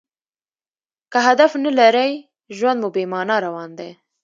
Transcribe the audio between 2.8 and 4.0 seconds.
مو بې مانا روان دئ.